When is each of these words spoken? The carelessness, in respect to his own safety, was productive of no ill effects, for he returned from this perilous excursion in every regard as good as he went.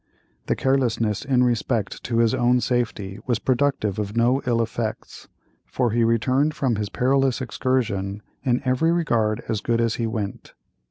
The 0.47 0.55
carelessness, 0.55 1.23
in 1.23 1.43
respect 1.43 2.03
to 2.05 2.17
his 2.17 2.33
own 2.33 2.59
safety, 2.59 3.19
was 3.27 3.37
productive 3.37 3.99
of 3.99 4.17
no 4.17 4.41
ill 4.47 4.59
effects, 4.59 5.27
for 5.67 5.91
he 5.91 6.03
returned 6.03 6.55
from 6.55 6.73
this 6.73 6.89
perilous 6.89 7.39
excursion 7.39 8.23
in 8.43 8.63
every 8.65 8.91
regard 8.91 9.43
as 9.47 9.61
good 9.61 9.79
as 9.79 9.97
he 9.97 10.07
went. 10.07 10.55